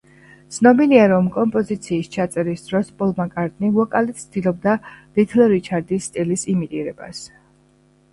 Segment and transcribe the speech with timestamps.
[0.53, 4.73] ცნობილია, რომ კომპოზიციის ჩაწერის დროს პოლ მაკ-კარტნი ვოკალით ცდილობდა
[5.19, 7.21] ლიტლ რიჩარდის სტილის იმიტირებას.